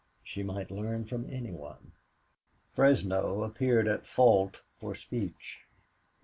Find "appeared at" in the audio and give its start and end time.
3.43-4.07